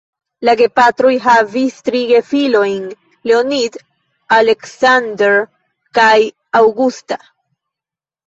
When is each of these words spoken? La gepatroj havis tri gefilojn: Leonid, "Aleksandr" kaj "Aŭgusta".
La 0.47 0.53
gepatroj 0.59 1.09
havis 1.23 1.75
tri 1.89 1.99
gefilojn: 2.11 2.87
Leonid, 3.31 3.77
"Aleksandr" 4.37 5.35
kaj 5.99 6.17
"Aŭgusta". 6.61 7.19